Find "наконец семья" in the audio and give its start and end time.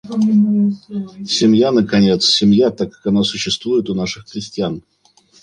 1.71-2.71